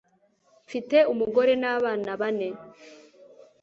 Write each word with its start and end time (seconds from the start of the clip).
mfite 0.65 0.97
umugore 1.11 1.53
n'abana 1.61 2.11
bane 2.19 2.49